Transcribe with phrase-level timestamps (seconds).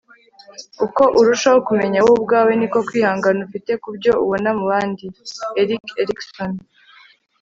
[0.85, 5.05] uko urushaho kumenya wowe ubwawe, ni ko kwihangana ufite kubyo ubona mu bandi.-
[5.61, 6.51] erik erikson